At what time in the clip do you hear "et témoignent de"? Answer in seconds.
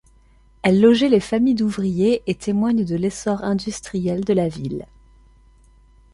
2.25-2.95